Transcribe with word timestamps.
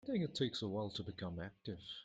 I 0.03 0.07
think 0.07 0.23
it 0.23 0.33
takes 0.33 0.63
a 0.63 0.67
while 0.67 0.89
to 0.91 1.03
become 1.03 1.37
active. 1.39 1.77